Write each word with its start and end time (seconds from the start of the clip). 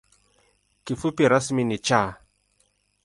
Kifupi 0.85 1.29
rasmi 1.33 1.63
ni 1.69 1.77
‘Cha’. 1.87 2.01